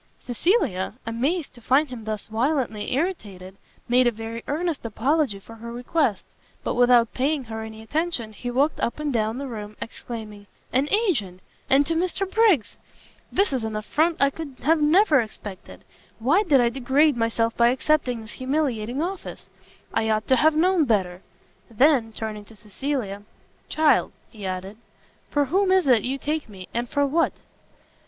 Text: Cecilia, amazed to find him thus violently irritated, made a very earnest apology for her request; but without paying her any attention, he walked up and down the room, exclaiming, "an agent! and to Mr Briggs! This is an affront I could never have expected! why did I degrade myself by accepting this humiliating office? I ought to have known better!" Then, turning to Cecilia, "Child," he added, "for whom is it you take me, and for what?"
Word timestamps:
Cecilia, 0.19 0.95
amazed 1.05 1.53
to 1.53 1.61
find 1.61 1.89
him 1.89 2.05
thus 2.05 2.25
violently 2.25 2.95
irritated, 2.95 3.55
made 3.87 4.07
a 4.07 4.11
very 4.11 4.43
earnest 4.47 4.83
apology 4.83 5.37
for 5.37 5.57
her 5.57 5.71
request; 5.71 6.25
but 6.63 6.73
without 6.73 7.13
paying 7.13 7.43
her 7.43 7.61
any 7.61 7.83
attention, 7.83 8.33
he 8.33 8.49
walked 8.49 8.79
up 8.79 8.99
and 8.99 9.13
down 9.13 9.37
the 9.37 9.45
room, 9.47 9.77
exclaiming, 9.79 10.47
"an 10.73 10.89
agent! 10.89 11.39
and 11.69 11.85
to 11.85 11.93
Mr 11.93 12.27
Briggs! 12.27 12.77
This 13.31 13.53
is 13.53 13.63
an 13.63 13.75
affront 13.75 14.17
I 14.19 14.31
could 14.31 14.59
never 14.79 15.21
have 15.21 15.27
expected! 15.29 15.83
why 16.17 16.41
did 16.41 16.59
I 16.59 16.69
degrade 16.69 17.15
myself 17.15 17.55
by 17.55 17.67
accepting 17.67 18.21
this 18.21 18.31
humiliating 18.33 19.03
office? 19.03 19.51
I 19.93 20.09
ought 20.09 20.27
to 20.29 20.35
have 20.35 20.55
known 20.55 20.85
better!" 20.85 21.21
Then, 21.69 22.11
turning 22.11 22.43
to 22.45 22.55
Cecilia, 22.55 23.21
"Child," 23.69 24.13
he 24.31 24.47
added, 24.47 24.77
"for 25.29 25.45
whom 25.45 25.71
is 25.71 25.85
it 25.85 26.01
you 26.01 26.17
take 26.17 26.49
me, 26.49 26.67
and 26.73 26.89
for 26.89 27.05
what?" 27.05 27.33